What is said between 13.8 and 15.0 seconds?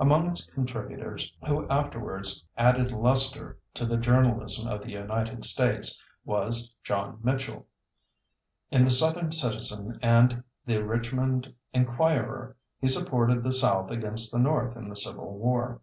against the North in the